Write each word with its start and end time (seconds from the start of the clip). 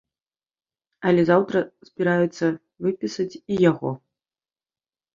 Але 1.09 1.21
заўтра 1.27 1.59
збіраюцца 1.91 2.45
выпісаць 2.89 3.31
і 3.51 3.63
яго. 3.71 3.91